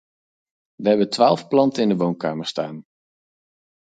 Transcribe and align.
We 0.77 0.87
hebben 0.89 1.09
twaalf 1.09 1.47
planten 1.47 1.83
in 1.83 1.89
de 1.89 1.95
woonkamer 1.97 2.45
staan. 2.45 2.85